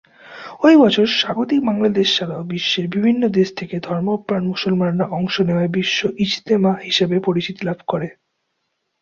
ওই 0.63 0.75
বছর 0.75 1.05
স্বাগতিক 1.19 1.59
বাংলাদেশ 1.65 2.07
ছাড়াও 2.17 2.41
বিশ্বের 2.43 2.85
বিভিন্ন 2.87 3.21
দেশ 3.29 3.49
থেকে 3.55 3.75
ধর্মপ্রাণ 3.79 4.41
মুসলমানরা 4.45 5.05
অংশ 5.17 5.35
নেওয়ায় 5.39 5.73
‘বিশ্ব 5.75 5.99
ইজতেমা’ 6.17 6.73
হিসেবে 6.87 7.15
পরিচিতি 7.19 7.61
লাভ 7.65 7.79
করে। 7.87 8.07